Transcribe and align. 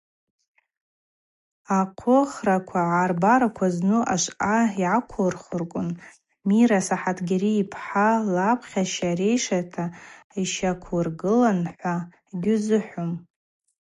Архъвыхра 1.77 2.57
гӏарбараква 2.67 3.67
зну 3.75 3.99
ашвъа 4.13 4.57
йгӏаквухырквын 4.73 5.89
Мира 6.47 6.79
Сахӏатгьари 6.87 7.53
йпхӏа 7.61 8.09
лапхьаща 8.33 9.11
рейшата 9.17 9.85
йщаквгыланхӏва 10.41 11.95
йгьузыхӏвум. 12.31 13.11